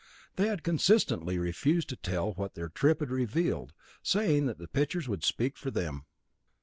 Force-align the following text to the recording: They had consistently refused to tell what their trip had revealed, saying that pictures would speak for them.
They 0.35 0.47
had 0.47 0.63
consistently 0.63 1.37
refused 1.37 1.87
to 1.89 1.95
tell 1.95 2.33
what 2.33 2.55
their 2.55 2.69
trip 2.69 3.01
had 3.01 3.11
revealed, 3.11 3.71
saying 4.01 4.47
that 4.47 4.73
pictures 4.73 5.07
would 5.07 5.23
speak 5.23 5.55
for 5.59 5.69
them. 5.69 6.07